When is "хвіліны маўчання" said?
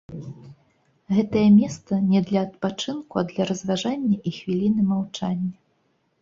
4.39-5.53